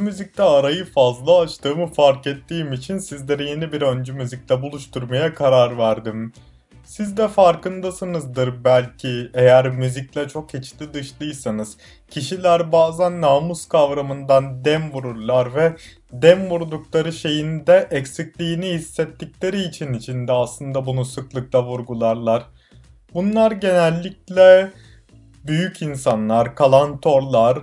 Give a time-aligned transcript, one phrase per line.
[0.00, 6.32] müzikte arayı fazla açtığımı fark ettiğim için sizleri yeni bir öncü müzikle buluşturmaya karar verdim.
[6.84, 11.76] Siz de farkındasınızdır belki eğer müzikle çok içli dışlıysanız.
[12.10, 15.76] Kişiler bazen namus kavramından dem vururlar ve
[16.12, 22.42] dem vurdukları şeyin de eksikliğini hissettikleri için içinde aslında bunu sıklıkla vurgularlar.
[23.14, 24.72] Bunlar genellikle
[25.46, 27.58] büyük insanlar, kalantorlar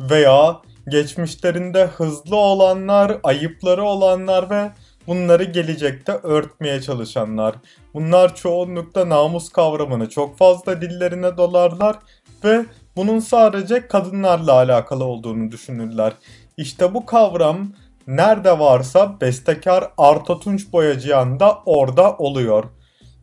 [0.00, 4.70] veya geçmişlerinde hızlı olanlar, ayıpları olanlar ve
[5.06, 7.54] bunları gelecekte örtmeye çalışanlar.
[7.94, 11.96] Bunlar çoğunlukla namus kavramını çok fazla dillerine dolarlar
[12.44, 16.12] ve bunun sadece kadınlarla alakalı olduğunu düşünürler.
[16.56, 17.72] İşte bu kavram
[18.06, 22.64] nerede varsa bestekar Arto Tunç Boyacıyan da orada oluyor.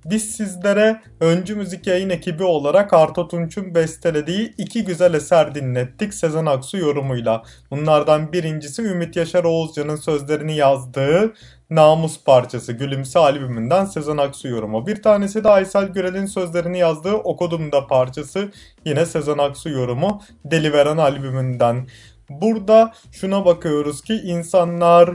[0.06, 6.46] Biz sizlere öncü müzik yayın ekibi olarak Arto Tunç'un bestelediği iki güzel eser dinlettik Sezen
[6.46, 7.44] Aksu yorumuyla.
[7.72, 11.34] Bunlardan birincisi Ümit Yaşar Oğuzcan'ın sözlerini yazdığı
[11.70, 14.88] Namus parçası Gülümse albümünden Sezen Aksu yorumu.
[14.88, 18.52] Bir tanesi de Aysel Gürel'in sözlerini yazdığı Okudum'da parçası
[18.86, 21.88] yine Sezen Aksu yorumu Deliveren albümünden.
[22.30, 25.10] Burada şuna bakıyoruz ki insanlar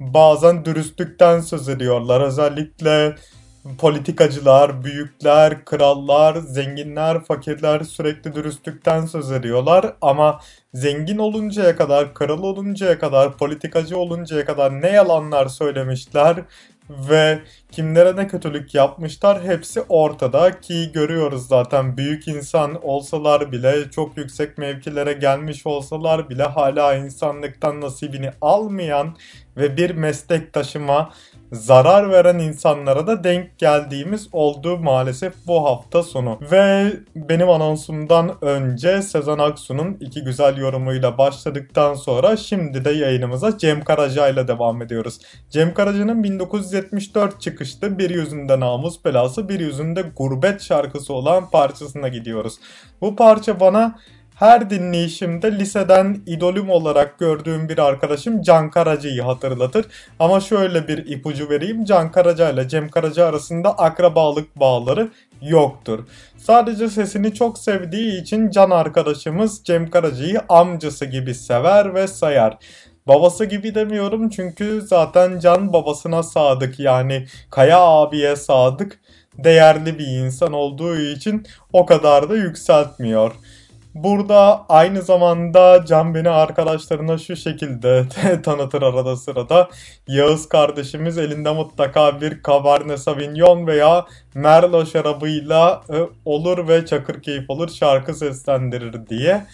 [0.00, 2.20] bazen dürüstlükten söz ediyorlar.
[2.20, 3.14] Özellikle
[3.78, 9.94] politikacılar, büyükler, krallar, zenginler, fakirler sürekli dürüstlükten söz ediyorlar.
[10.00, 10.40] Ama
[10.74, 16.36] zengin oluncaya kadar, kral oluncaya kadar, politikacı oluncaya kadar ne yalanlar söylemişler
[16.90, 17.38] ve
[17.70, 24.58] kimlere ne kötülük yapmışlar hepsi ortada ki görüyoruz zaten büyük insan olsalar bile çok yüksek
[24.58, 29.16] mevkilere gelmiş olsalar bile hala insanlıktan nasibini almayan
[29.56, 31.10] ve bir meslektaşıma
[31.52, 36.38] zarar veren insanlara da denk geldiğimiz oldu maalesef bu hafta sonu.
[36.50, 43.84] Ve benim anonsumdan önce Sezen Aksu'nun iki güzel yorumuyla başladıktan sonra şimdi de yayınımıza Cem
[43.84, 45.18] Karaca ile devam ediyoruz.
[45.50, 52.58] Cem Karaca'nın 1974 çıkışlı Bir Yüzünde Namus Belası Bir Yüzünde Gurbet şarkısı olan parçasına gidiyoruz.
[53.00, 53.98] Bu parça bana
[54.34, 59.86] her dinleyişimde liseden idolüm olarak gördüğüm bir arkadaşım Can Karaca'yı hatırlatır.
[60.18, 61.84] Ama şöyle bir ipucu vereyim.
[61.84, 65.08] Can Karaca ile Cem Karaca arasında akrabalık bağları
[65.42, 66.06] yoktur.
[66.36, 72.58] Sadece sesini çok sevdiği için Can arkadaşımız Cem Karaca'yı amcası gibi sever ve sayar.
[73.06, 79.00] Babası gibi demiyorum çünkü zaten Can babasına sadık yani Kaya abiye sadık
[79.38, 83.32] değerli bir insan olduğu için o kadar da yükseltmiyor.
[83.94, 88.04] Burada aynı zamanda Can beni arkadaşlarına şu şekilde
[88.42, 89.68] tanıtır arada sırada.
[90.08, 97.50] Yağız kardeşimiz elinde mutlaka bir Cabernet Sauvignon veya Merlot şarabıyla e, olur ve çakır keyif
[97.50, 99.46] olur şarkı seslendirir diye.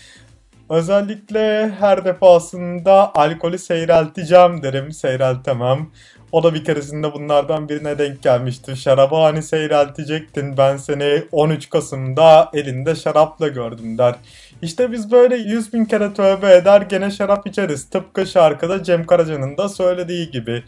[0.71, 5.91] Özellikle her defasında alkolü seyrelteceğim derim, seyreltemem.
[6.33, 8.77] O da bir keresinde bunlardan birine denk gelmişti.
[8.77, 14.15] Şarabı hani seyreltecektin ben seni 13 Kasım'da elinde şarapla gördüm der.
[14.63, 17.91] İşte biz böyle 100 bin kere tövbe eder gene şarap içeriz.
[17.91, 20.65] Tıpkı şarkıda Cem Karaca'nın da söylediği gibi.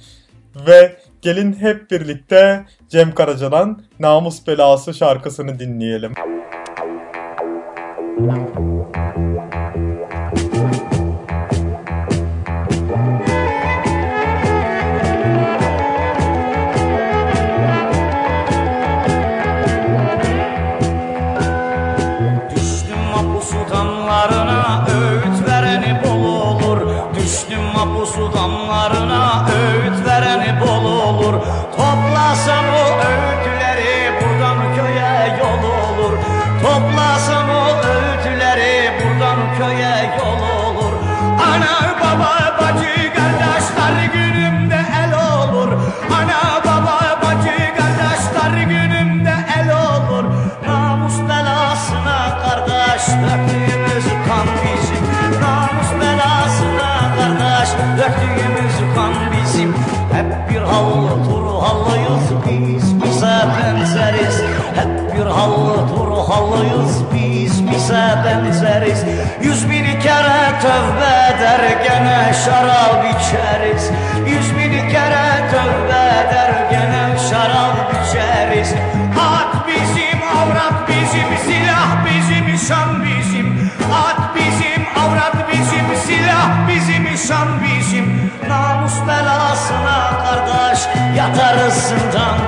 [0.67, 6.15] Ve gelin hep birlikte Cem Karaca'dan Namus Belası şarkısını dinleyelim.
[8.19, 8.70] Düştüm
[32.31, 36.19] Toplasam o öğütleri buradan köye yol olur.
[36.63, 40.93] Toplasam o öğütleri buradan köye yol olur.
[41.53, 44.70] Ana baba bacı kardeşler günümde
[68.81, 69.05] benzeriz
[69.43, 73.91] Yüz bin kere tövbe eder gene şarap içeriz.
[74.27, 78.75] Yüz bin kere tövbe eder gene şarap içeriz.
[79.21, 83.71] At bizim avrat bizim silah bizim şan bizim.
[83.93, 88.31] At bizim avrat bizim silah bizim şan bizim.
[88.49, 90.81] Namus belasına kardeş
[91.17, 92.40] yatarız zindan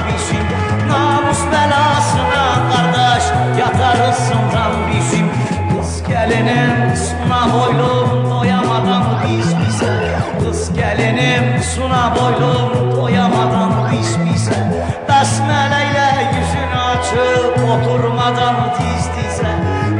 [6.43, 10.13] Kız gelinin suna boylum doyamadan biz bize.
[11.75, 14.73] Suna boylum doyamadan biz bize.
[15.09, 19.53] Besmeleyle yüzünü açıp oturmadan diz dize.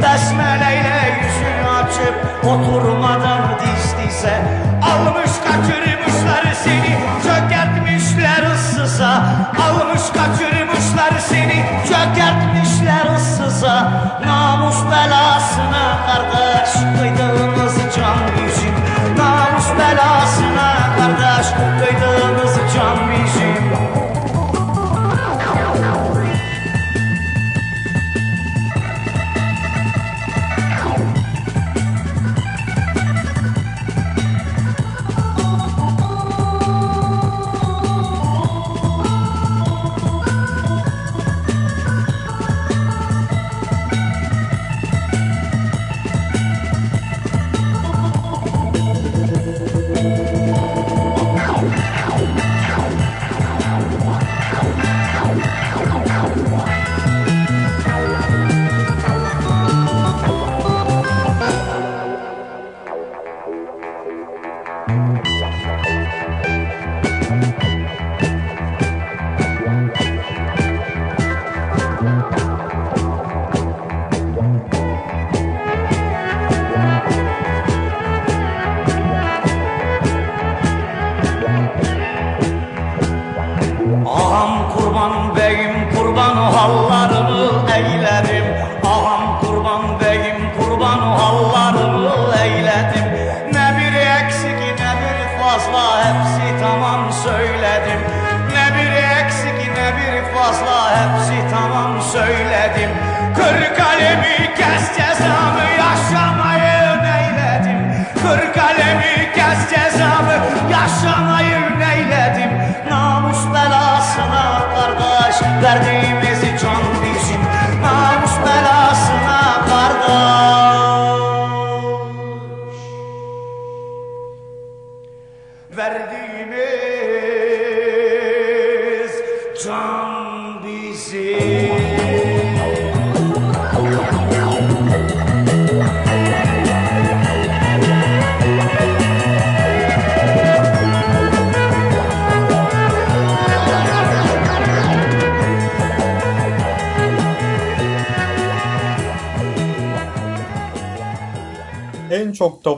[0.03, 4.43] Besmeleyle yüzünü açıp oturmadan diz dize.
[4.83, 9.25] Almış kaçırmışlar seni çökertmişler ıssıza.
[9.69, 13.91] Almış kaçırmışlar seni çökertmişler ıssıza.
[14.27, 15.92] Namus belasına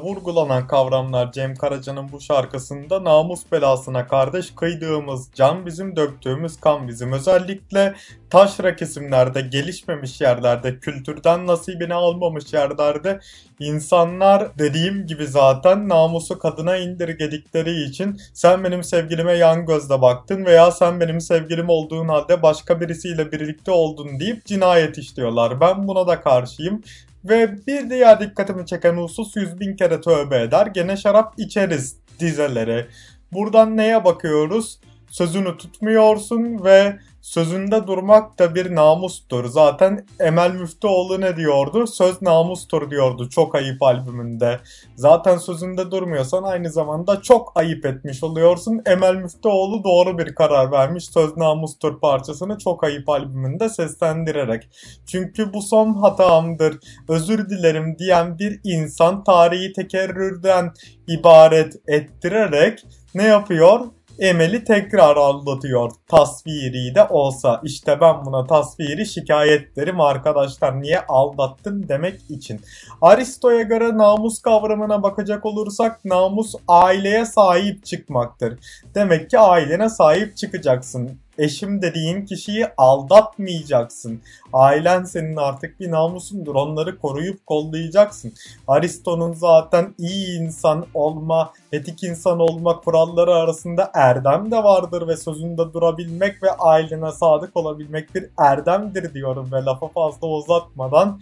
[0.04, 7.12] vurgulanan kavramlar Cem Karaca'nın bu şarkısında namus belasına kardeş kıydığımız can bizim döktüğümüz kan bizim.
[7.12, 7.94] Özellikle
[8.30, 13.20] taşra kesimlerde gelişmemiş yerlerde kültürden nasibini almamış yerlerde
[13.58, 20.70] insanlar dediğim gibi zaten namusu kadına indirgedikleri için sen benim sevgilime yan gözle baktın veya
[20.70, 25.60] sen benim sevgilim olduğun halde başka birisiyle birlikte oldun deyip cinayet işliyorlar.
[25.60, 26.82] Ben buna da karşıyım.
[27.24, 30.66] Ve bir diğer dikkatimi çeken husus 100 bin kere tövbe eder.
[30.66, 32.86] Gene şarap içeriz dizeleri.
[33.32, 34.80] Buradan neye bakıyoruz?
[35.14, 39.44] Sözünü tutmuyorsun ve sözünde durmak da bir namustur.
[39.44, 41.86] Zaten Emel Müftüoğlu ne diyordu?
[41.86, 44.60] Söz namustur diyordu çok ayıp albümünde.
[44.96, 48.82] Zaten sözünde durmuyorsan aynı zamanda çok ayıp etmiş oluyorsun.
[48.86, 51.04] Emel Müftüoğlu doğru bir karar vermiş.
[51.04, 54.68] Söz namustur parçasını çok ayıp albümünde seslendirerek.
[55.06, 56.78] Çünkü bu son hatamdır,
[57.08, 60.72] özür dilerim diyen bir insan tarihi tekerrürden
[61.08, 63.80] ibaret ettirerek ne yapıyor?
[64.18, 65.90] Emel'i tekrar aldatıyor.
[66.08, 67.60] Tasviri de olsa.
[67.64, 70.82] İşte ben buna tasviri şikayet derim arkadaşlar.
[70.82, 72.60] Niye aldattın demek için.
[73.02, 78.58] Aristo'ya göre namus kavramına bakacak olursak namus aileye sahip çıkmaktır.
[78.94, 81.23] Demek ki ailene sahip çıkacaksın.
[81.38, 84.20] Eşim dediğin kişiyi aldatmayacaksın.
[84.52, 86.54] Ailen senin artık bir namusundur.
[86.54, 88.32] Onları koruyup kollayacaksın.
[88.68, 95.72] Aristo'nun zaten iyi insan olma, etik insan olma kuralları arasında erdem de vardır ve sözünde
[95.72, 101.20] durabilmek ve ailene sadık olabilmek bir erdemdir diyorum ve lafa fazla uzatmadan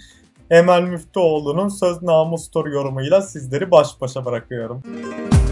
[0.51, 4.83] Emel Müftüoğlu'nun söz namustur yorumuyla sizleri baş başa bırakıyorum.
[4.85, 5.52] Hayır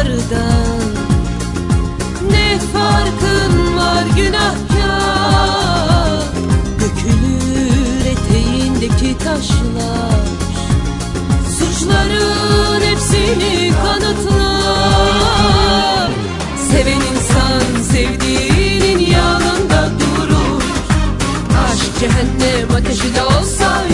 [0.00, 0.80] onlardan
[2.30, 4.60] Ne farkın var günahkar
[6.80, 10.20] Dökülür eteğindeki taşlar.
[11.58, 14.90] Suçların hepsini kanıtlar.
[16.70, 20.62] Seven insan sevdiğinin yanında durur.
[21.64, 23.84] Aşk cehennem ateşi de olsa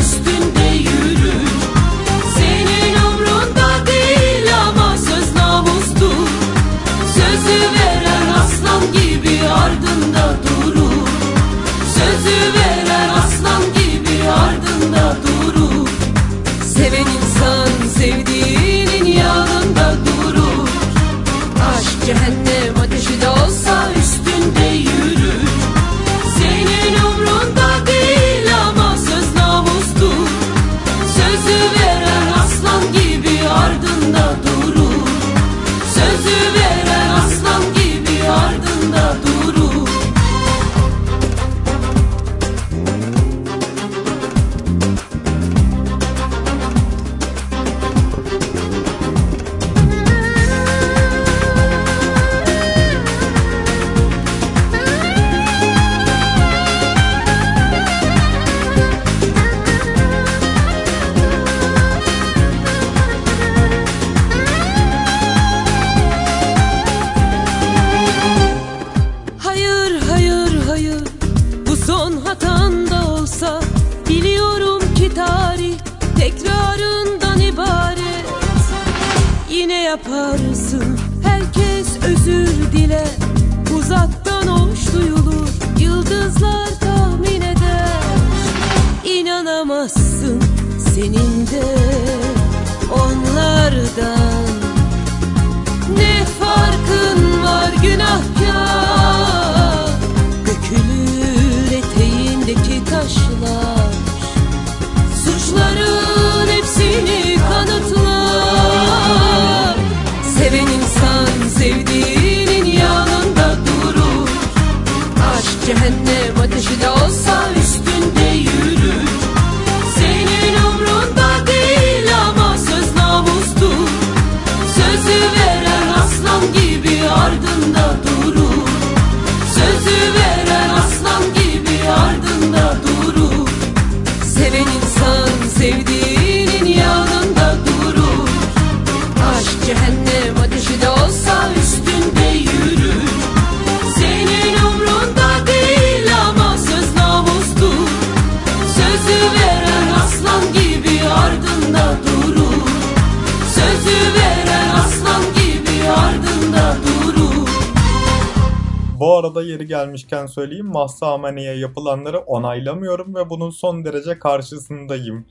[159.17, 165.27] Bu arada yeri gelmişken söyleyeyim Mahsa Amani'ye yapılanları onaylamıyorum ve bunun son derece karşısındayım.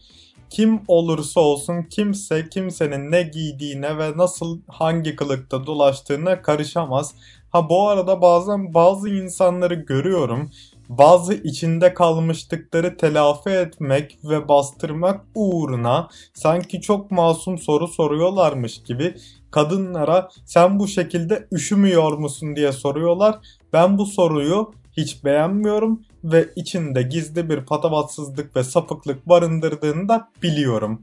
[0.50, 7.16] Kim olursa olsun kimse kimsenin ne giydiğine ve nasıl hangi kılıkta dolaştığına karışamaz.
[7.50, 10.50] Ha bu arada bazen bazı insanları görüyorum.
[10.90, 19.16] Bazı içinde kalmışlıkları telafi etmek ve bastırmak uğruna sanki çok masum soru soruyorlarmış gibi
[19.56, 23.40] kadınlara sen bu şekilde üşümüyor musun diye soruyorlar.
[23.76, 31.02] Ben bu soruyu hiç beğenmiyorum ve içinde gizli bir patavatsızlık ve sapıklık barındırdığını da biliyorum.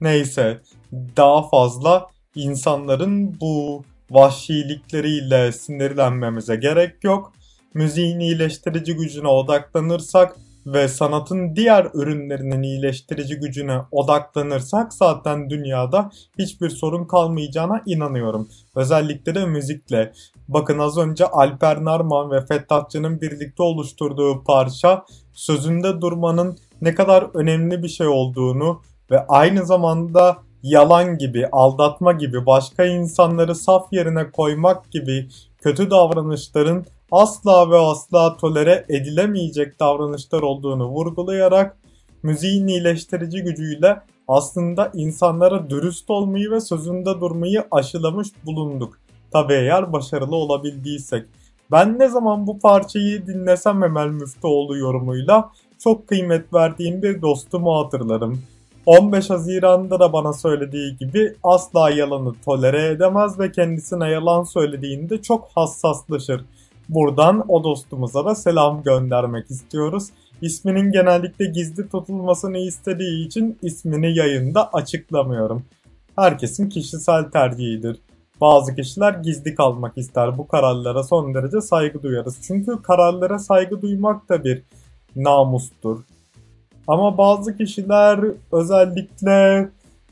[0.00, 0.60] Neyse
[0.92, 7.32] daha fazla insanların bu vahşilikleriyle sinirlenmemize gerek yok.
[7.74, 17.04] Müziğin iyileştirici gücüne odaklanırsak ve sanatın diğer ürünlerinin iyileştirici gücüne odaklanırsak zaten dünyada hiçbir sorun
[17.04, 18.48] kalmayacağına inanıyorum.
[18.76, 20.12] Özellikle de müzikle.
[20.48, 27.82] Bakın az önce Alper Narman ve Fettahçı'nın birlikte oluşturduğu parça sözünde durmanın ne kadar önemli
[27.82, 34.90] bir şey olduğunu ve aynı zamanda yalan gibi, aldatma gibi, başka insanları saf yerine koymak
[34.90, 35.28] gibi
[35.62, 41.76] kötü davranışların asla ve asla tolere edilemeyecek davranışlar olduğunu vurgulayarak
[42.22, 48.98] müziğin iyileştirici gücüyle aslında insanlara dürüst olmayı ve sözünde durmayı aşılamış bulunduk.
[49.32, 51.26] Tabi eğer başarılı olabildiysek.
[51.70, 58.42] Ben ne zaman bu parçayı dinlesem Emel Müftüoğlu yorumuyla çok kıymet verdiğim bir dostumu hatırlarım.
[58.86, 65.48] 15 Haziran'da da bana söylediği gibi asla yalanı tolere edemez ve kendisine yalan söylediğinde çok
[65.54, 66.44] hassaslaşır.
[66.88, 70.08] Buradan o dostumuza da selam göndermek istiyoruz.
[70.42, 75.62] İsminin genellikle gizli tutulmasını istediği için ismini yayında açıklamıyorum.
[76.16, 78.00] Herkesin kişisel tercihidir.
[78.40, 80.38] Bazı kişiler gizli kalmak ister.
[80.38, 82.38] Bu kararlara son derece saygı duyarız.
[82.46, 84.62] Çünkü kararlara saygı duymak da bir
[85.16, 86.00] namustur.
[86.86, 88.20] Ama bazı kişiler
[88.52, 89.68] özellikle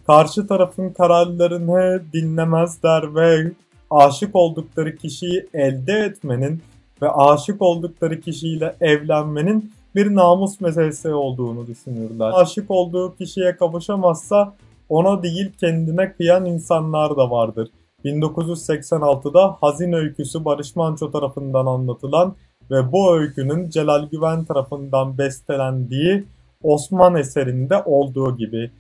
[0.07, 3.53] karşı tarafın kararlarını dinlemezler ve
[3.93, 6.63] aşık oldukları kişiyi elde etmenin
[7.03, 12.31] ve aşık oldukları kişiyle evlenmenin bir namus meselesi olduğunu düşünürler.
[12.35, 14.55] Aşık olduğu kişiye kavuşamazsa
[14.89, 17.69] ona değil kendine kıyan insanlar da vardır.
[18.05, 22.35] 1986'da Hazin Öyküsü Barış Manço tarafından anlatılan
[22.71, 26.25] ve bu öykünün Celal Güven tarafından bestelendiği
[26.63, 28.71] Osman eserinde olduğu gibi.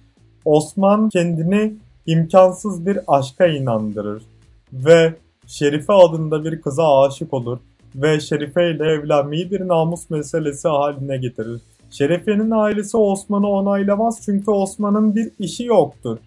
[0.45, 1.75] Osman kendini
[2.07, 4.23] imkansız bir aşka inandırır
[4.73, 5.15] ve
[5.47, 7.59] Şerife adında bir kıza aşık olur
[7.95, 11.61] ve Şerife ile evlenmeyi bir namus meselesi haline getirir.
[11.91, 16.19] Şerife'nin ailesi Osman'ı onaylamaz çünkü Osman'ın bir işi yoktur.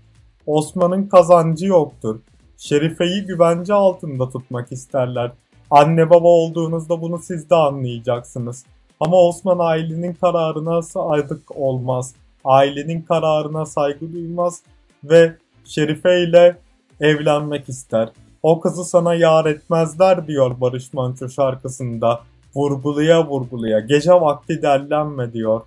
[0.45, 2.19] Osman'ın kazancı yoktur.
[2.57, 5.31] Şerife'yi güvence altında tutmak isterler.
[5.71, 8.65] Anne baba olduğunuzda bunu siz de anlayacaksınız.
[8.99, 12.13] Ama Osman ailenin kararına sadık olmaz.
[12.43, 14.61] Ailenin kararına saygı duymaz
[15.03, 16.57] ve Şerife ile
[17.01, 18.09] evlenmek ister.
[18.45, 22.21] O kızı sana yar etmezler diyor Barış Manço şarkısında.
[22.55, 25.61] Vurguluya vurguluya gece vakti derlenme diyor.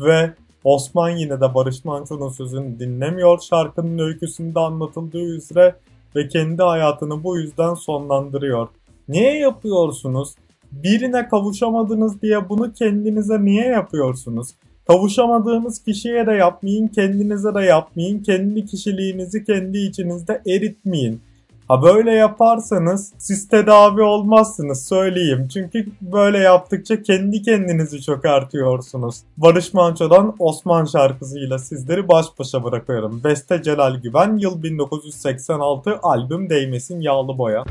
[0.00, 0.30] Ve
[0.64, 5.74] Osman yine de Barış Manço'nun sözünü dinlemiyor şarkının öyküsünde anlatıldığı üzere
[6.16, 8.68] ve kendi hayatını bu yüzden sonlandırıyor.
[9.08, 10.34] Niye yapıyorsunuz?
[10.72, 14.48] Birine kavuşamadınız diye bunu kendinize niye yapıyorsunuz?
[14.86, 18.22] Kavuşamadığınız kişiye de yapmayın, kendinize de yapmayın.
[18.22, 21.20] Kendi kişiliğinizi kendi içinizde eritmeyin.
[21.68, 25.48] Ha böyle yaparsanız siz tedavi olmazsınız söyleyeyim.
[25.52, 29.16] Çünkü böyle yaptıkça kendi kendinizi çökertiyorsunuz.
[29.36, 33.20] Barış Manço'dan Osman şarkısıyla sizleri baş başa bırakıyorum.
[33.24, 37.64] Beste Celal Güven, yıl 1986, albüm Değmesin Yağlı Boya.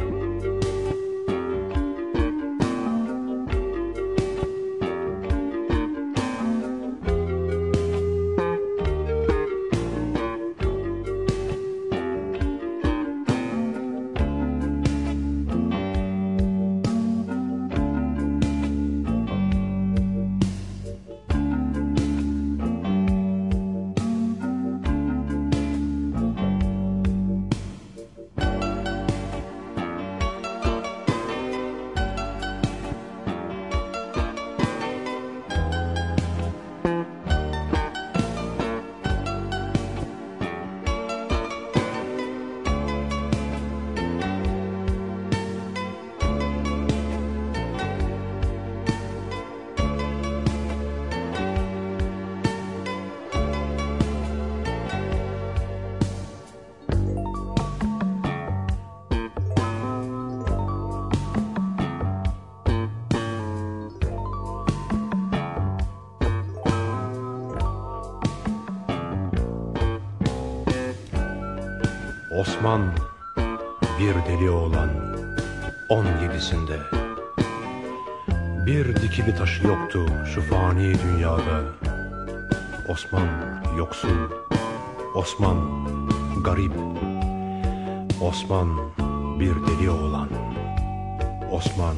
[72.44, 72.82] Osman
[74.00, 74.90] bir deli oğlan
[75.90, 76.80] on yedisinde.
[78.66, 81.62] Bir dikili taşı yoktu şu fani dünyada.
[82.90, 83.28] Osman
[83.78, 84.32] yoksul,
[85.16, 85.58] Osman
[86.44, 86.72] garip
[88.22, 88.70] Osman
[89.40, 90.30] bir deli oğlan
[91.52, 91.96] Osman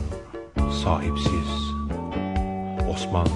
[0.83, 1.73] sahipsiz
[2.93, 3.27] Osman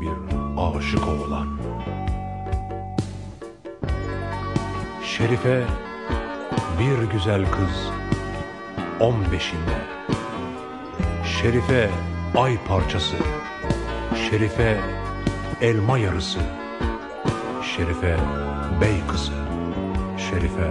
[0.00, 1.48] bir aşık oğlan.
[5.04, 5.64] Şerife
[6.80, 7.90] bir güzel kız
[9.00, 9.80] on beşinde.
[11.24, 11.90] Şerife
[12.36, 13.16] ay parçası
[14.30, 14.80] Şerife
[15.60, 16.38] elma yarısı
[17.76, 18.16] Şerife
[18.80, 19.32] bey kızı
[20.18, 20.70] Şerife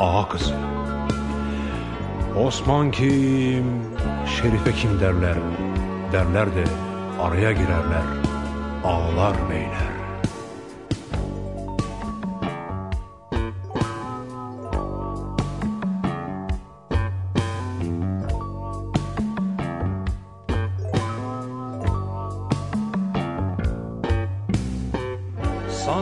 [0.00, 0.54] ağa kızı.
[2.36, 3.64] Osman kim
[4.26, 5.36] Şerife kim derler
[6.12, 6.64] Derler de
[7.22, 8.04] araya girerler
[8.84, 9.85] Ağlar beyler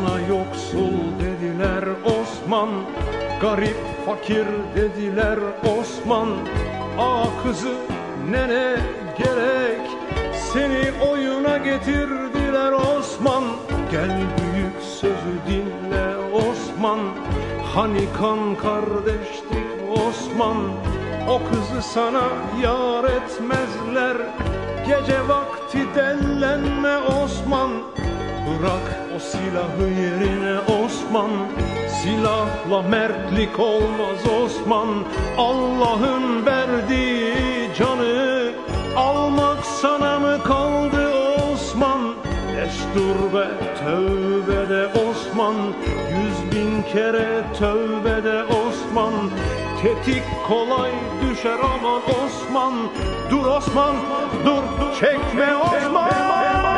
[0.05, 2.69] Sana yoksul dediler Osman.
[3.41, 5.39] Garip fakir dediler
[5.79, 6.29] Osman.
[6.99, 7.75] Ağa kızı
[8.31, 8.77] nene
[9.19, 9.81] gerek
[10.53, 13.45] Seni oyuna getirdiler Osman.
[13.91, 16.99] Gel büyük sözü dinle Osman.
[17.75, 19.67] Hani kan kardeştik
[20.09, 20.57] Osman.
[21.29, 22.29] O kızı sana
[22.63, 24.17] yar etmezler.
[24.87, 27.71] Gece vakti dellenme Osman
[28.45, 31.31] Bırak o silahı yerine Osman.
[31.89, 34.89] Silahla mertlik olmaz Osman.
[35.39, 37.35] Allah'ın verdiği
[37.79, 38.53] canı
[38.97, 41.13] Almak sana mı kaldı
[41.53, 42.15] Osman?
[42.57, 43.47] Destur ve
[43.79, 45.55] tövbe de Osman.
[46.11, 49.15] Yüz bin kere tövbe de Osman.
[49.83, 50.91] Tetik kolay
[51.23, 52.75] düşer aman Osman.
[53.31, 53.97] Dur Osman
[54.47, 54.63] dur.
[55.01, 56.74] Çekme Osman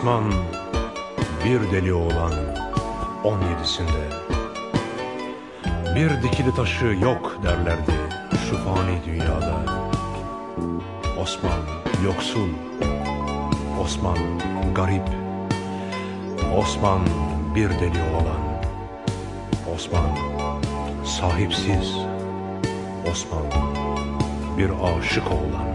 [0.00, 0.32] Osman
[1.44, 2.32] bir deli oğlan
[3.24, 4.02] on yedisinde.
[5.94, 7.92] Bir dikili taşı yok derlerdi
[8.50, 9.62] şu fani dünyada.
[11.22, 11.60] Osman
[12.04, 12.48] yoksul
[13.82, 14.18] Osman
[14.74, 15.08] garip
[16.56, 17.00] Osman
[17.54, 18.42] bir deli oğlan.
[19.74, 20.10] Osman
[21.04, 21.96] sahipsiz
[23.10, 23.46] Osman
[24.58, 25.70] bir aşık oğlan.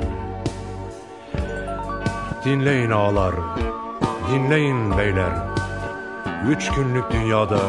[2.46, 3.36] Dinleyin ağalar
[4.32, 5.32] Dinleyin beyler.
[6.48, 7.60] Üç günlük dünyada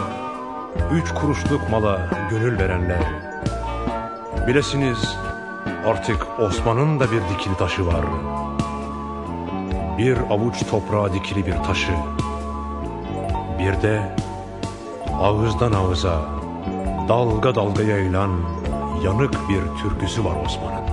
[0.93, 3.05] Üç kuruşluk mala gönül verenler.
[4.47, 5.19] Bilesiniz
[5.87, 8.05] artık Osman'ın da bir dikili taşı var.
[9.99, 11.93] Bir avuç toprağa dikili bir taşı.
[13.59, 14.17] Bir de
[15.21, 16.21] ağızdan ağıza
[17.09, 18.31] Dalga dalga yayılan
[19.05, 20.86] yanık bir türküsü var Osman'ın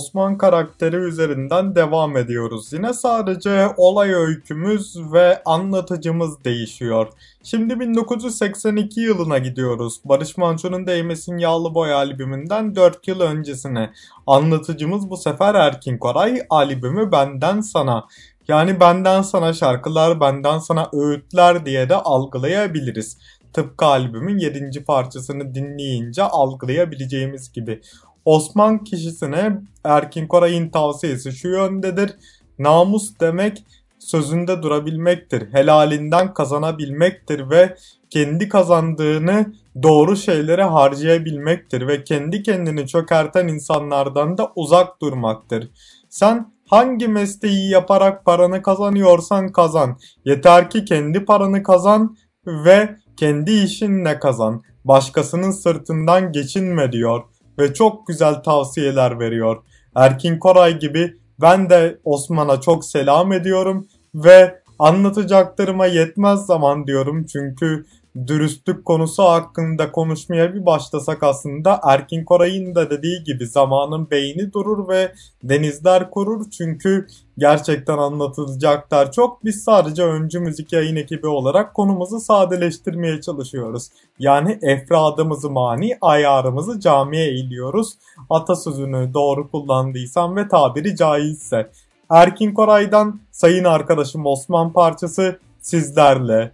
[0.00, 2.72] Osman karakteri üzerinden devam ediyoruz.
[2.72, 7.08] Yine sadece olay öykümüz ve anlatıcımız değişiyor.
[7.42, 10.00] Şimdi 1982 yılına gidiyoruz.
[10.04, 13.90] Barış Manço'nun Değmesin Yağlı Boy albümünden 4 yıl öncesine.
[14.26, 18.06] Anlatıcımız bu sefer Erkin Koray, albümü Benden Sana.
[18.48, 23.18] Yani benden sana şarkılar, benden sana öğütler diye de algılayabiliriz.
[23.52, 24.84] Tıpkı albümün 7.
[24.84, 27.80] parçasını dinleyince algılayabileceğimiz gibi.
[28.24, 32.16] Osman kişisine Erkin Koray'ın tavsiyesi şu yöndedir.
[32.58, 33.64] Namus demek
[33.98, 35.52] sözünde durabilmektir.
[35.52, 37.76] Helalinden kazanabilmektir ve
[38.10, 39.52] kendi kazandığını
[39.82, 45.70] doğru şeylere harcayabilmektir ve kendi kendini çökerten insanlardan da uzak durmaktır.
[46.08, 49.98] Sen hangi mesleği yaparak paranı kazanıyorsan kazan.
[50.24, 54.62] Yeter ki kendi paranı kazan ve kendi işinle kazan.
[54.84, 57.22] Başkasının sırtından geçinme diyor
[57.60, 59.62] ve çok güzel tavsiyeler veriyor.
[59.94, 67.86] Erkin Koray gibi ben de Osman'a çok selam ediyorum ve anlatacaklarıma yetmez zaman diyorum çünkü
[68.26, 74.88] dürüstlük konusu hakkında konuşmaya bir başlasak aslında Erkin Koray'ın da dediği gibi zamanın beyni durur
[74.88, 77.06] ve denizler kurur çünkü
[77.38, 79.44] gerçekten anlatılacaklar çok.
[79.44, 83.88] Biz sadece öncü müzik yayın ekibi olarak konumuzu sadeleştirmeye çalışıyoruz.
[84.18, 87.94] Yani efradımızı mani, ayarımızı camiye eğiliyoruz.
[88.30, 91.70] Atasözünü doğru kullandıysam ve tabiri caizse.
[92.10, 96.52] Erkin Koray'dan sayın arkadaşım Osman parçası sizlerle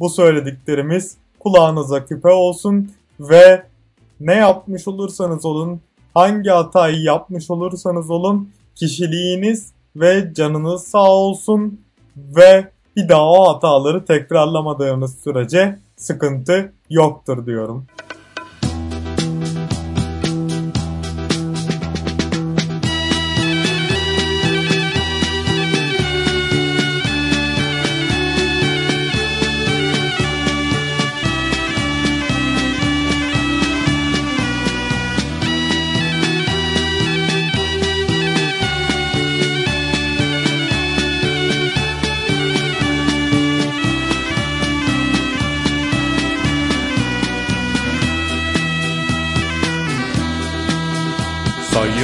[0.00, 3.66] bu söylediklerimiz kulağınıza küpe olsun ve
[4.20, 5.80] ne yapmış olursanız olun,
[6.14, 11.80] hangi hatayı yapmış olursanız olun kişiliğiniz ve canınız sağ olsun
[12.16, 17.86] ve bir daha o hataları tekrarlamadığınız sürece sıkıntı yoktur diyorum.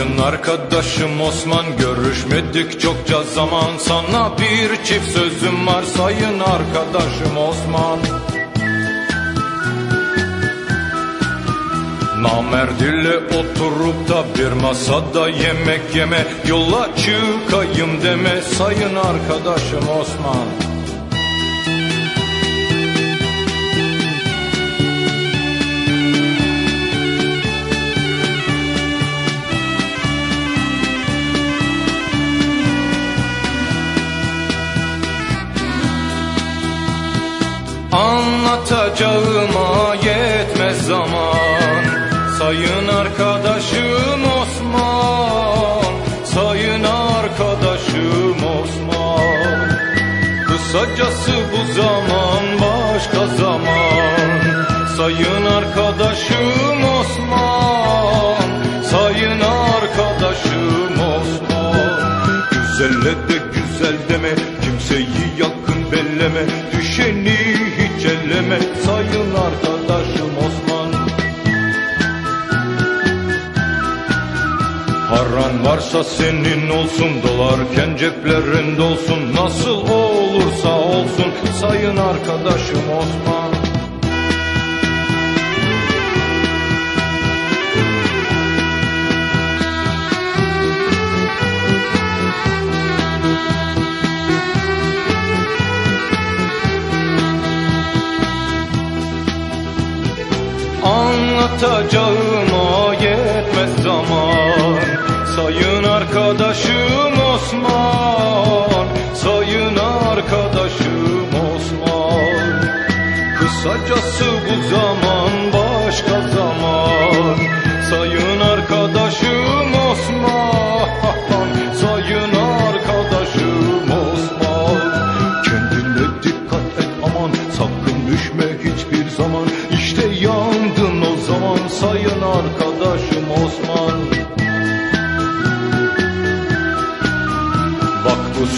[0.01, 3.71] Sayın arkadaşım Osman görüşmedik çokça zaman.
[3.79, 7.99] Sana bir çift sözüm var sayın arkadaşım Osman.
[12.23, 20.70] Namerd ile oturup da bir masada yemek yeme Yola çıkayım deme sayın arkadaşım Osman
[38.90, 41.85] Anlatacağıma yetmez zaman.
[42.38, 49.68] Sayın arkadaşım Osman Sayın arkadaşım Osman.
[50.46, 54.31] Kısacası bu zaman başka zaman.
[54.96, 58.37] Sayın arkadaşım Osman
[58.90, 62.00] Sayın arkadaşım Osman.
[62.50, 66.46] Güzelle de güzel deme Kimseyi yakın belleme.
[66.72, 67.70] Düşeni
[68.05, 71.07] elleme Sayın arkadaşım Osman.
[75.11, 83.70] Paran varsa senin olsun Dolarken ceplerinde olsun Nasıl olursa olsun Sayın arkadaşım Osman
[101.63, 104.79] Anlatacağıma yetmez zaman.
[105.37, 112.63] Sayın arkadaşım Osman Sayın arkadaşım Osman.
[113.39, 115.20] Kısacası bu zaman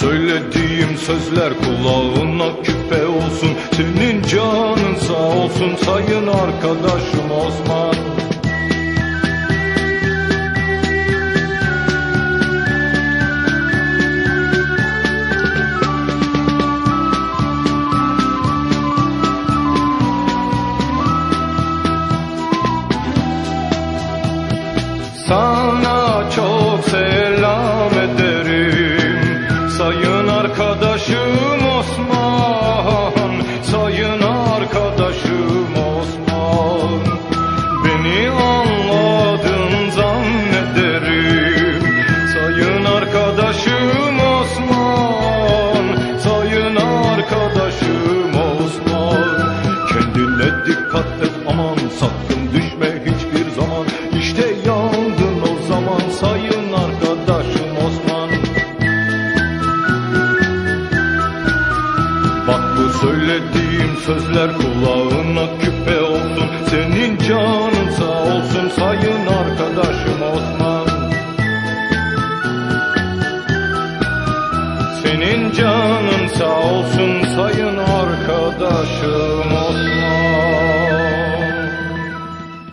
[0.03, 3.51] söylediğim sözler kulağına küpe olsun.
[3.77, 7.82] Senin canın sağ olsun sayın arkadaşım Osman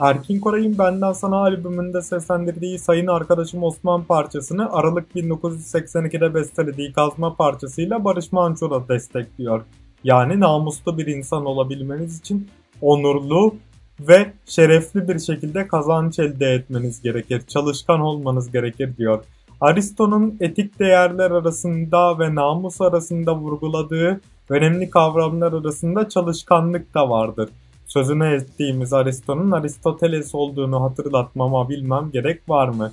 [0.10, 8.03] Erkin Koray'ın Benden Sana albümünde seslendirdiği Sayın Arkadaşım Osman parçasını Aralık 1982'de bestelediği Kazma parçasıyla
[8.03, 9.62] Barış Manço da destekliyor.
[10.03, 12.47] Yani namuslu bir insan olabilmeniz için
[12.82, 13.55] onurlu
[13.99, 17.41] ve şerefli bir şekilde kazanç elde etmeniz gerekir.
[17.47, 19.24] Çalışkan olmanız gerekir diyor.
[19.62, 27.49] Aristo'nun etik değerler arasında ve namus arasında vurguladığı önemli kavramlar arasında çalışkanlık da vardır.
[27.90, 32.92] Sözüne ettiğimiz Aristo'nun Aristoteles olduğunu hatırlatmama bilmem gerek var mı?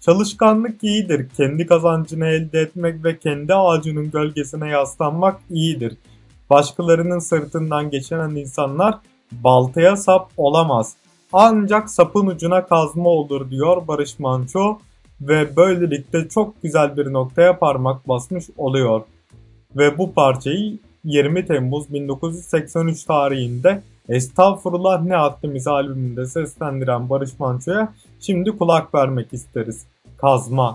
[0.00, 1.28] Çalışkanlık iyidir.
[1.36, 5.96] Kendi kazancını elde etmek ve kendi ağacının gölgesine yaslanmak iyidir.
[6.50, 8.98] Başkalarının sırtından geçen insanlar
[9.32, 10.94] baltaya sap olamaz.
[11.32, 14.78] Ancak sapın ucuna kazma olur diyor Barış Manço
[15.20, 19.02] ve böylelikle çok güzel bir noktaya parmak basmış oluyor.
[19.76, 28.58] Ve bu parçayı 20 Temmuz 1983 tarihinde Estağfurullah Ne Haddimiz albümünde seslendiren Barış Manço'ya şimdi
[28.58, 29.86] kulak vermek isteriz.
[30.16, 30.74] Kazma.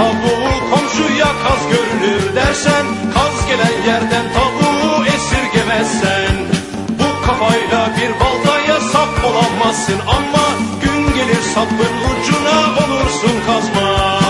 [0.00, 6.34] tavuğu komşuya kaz görünür dersen Kaz gelen yerden tavuğu esirgemezsen.
[6.98, 10.46] Bu kafayla bir baltaya sap olamazsın ama
[10.82, 14.20] Gün gelir sapın ucuna olursun kazma.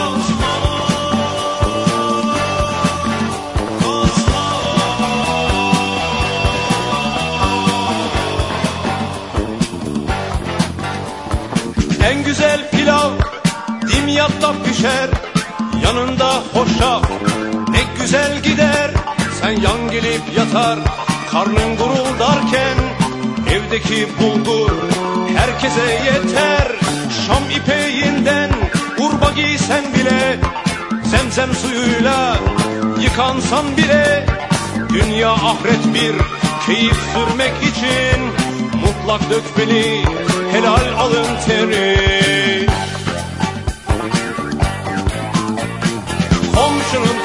[12.10, 13.10] En güzel pilav
[13.92, 15.29] dimyatta pişer
[16.00, 17.10] Yanında hoşaf
[17.68, 18.90] ne güzel gider
[19.40, 20.78] Sen yan gelip yatar.
[21.30, 22.76] Karnın guruldarken
[23.50, 24.70] Evdeki bulgur
[25.36, 26.68] herkese yeter.
[27.26, 28.50] Şam ipeğinden
[28.98, 30.38] urba giysen bile
[31.04, 32.36] Zemzem suyuyla
[33.02, 34.26] yıkansan bile
[34.88, 36.14] Dünya ahiret bir
[36.66, 38.20] keyif sürmek için
[38.80, 40.04] Mutlak dökmeli
[40.52, 42.29] helal alın teri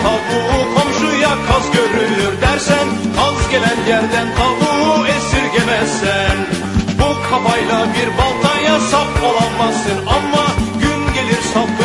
[0.05, 2.87] tavuğu komşuya kaz görülür dersen
[3.17, 6.37] Kaz gelen yerden tavuğu esirgemezsen.
[6.99, 10.45] Bu kafayla bir baltaya sap olamazsın Ama
[10.81, 11.84] gün gelir sapın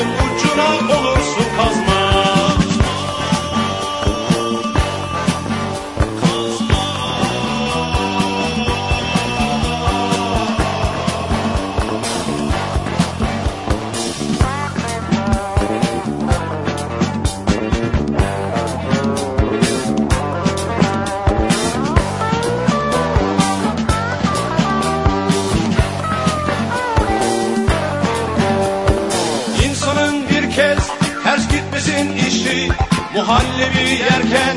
[33.90, 34.56] yerken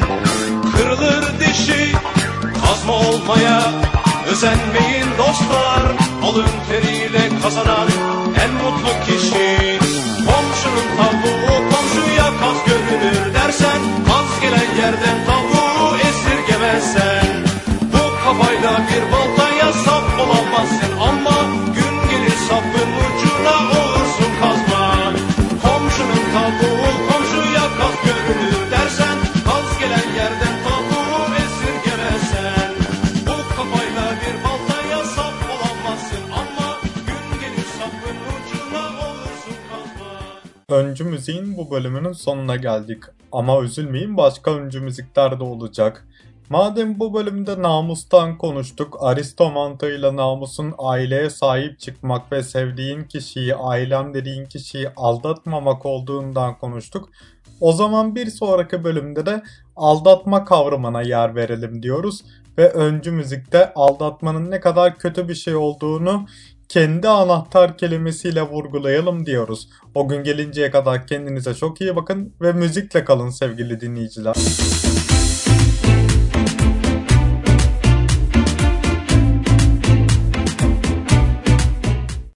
[0.77, 1.91] kırılır dişi.
[2.65, 3.61] Kazma olmaya
[4.27, 5.83] özenmeyin dostlar.
[6.23, 7.87] Alın teriyle kazanan
[8.43, 9.79] en mutlu kişi.
[10.27, 17.27] Komşunun tavuğu komşuya kaz görünür dersen Kaz gelen yerden tavuğu esirgemezsen.
[17.93, 19.22] Bu kafayla bir baltaya
[40.73, 43.03] Öncü müziğin bu bölümünün sonuna geldik.
[43.31, 46.07] Ama üzülmeyin başka öncü müzikler de olacak.
[46.49, 54.13] Madem bu bölümde namustan konuştuk, Aristo mantığıyla namusun aileye sahip çıkmak ve sevdiğin kişiyi, ailem
[54.13, 57.09] dediğin kişiyi aldatmamak olduğundan konuştuk.
[57.61, 59.43] O zaman bir sonraki bölümde de
[59.75, 62.23] aldatma kavramına yer verelim diyoruz
[62.57, 66.25] ve öncü müzikte aldatmanın ne kadar kötü bir şey olduğunu
[66.69, 69.69] kendi anahtar kelimesiyle vurgulayalım diyoruz.
[69.95, 74.35] O gün gelinceye kadar kendinize çok iyi bakın ve müzikle kalın sevgili dinleyiciler.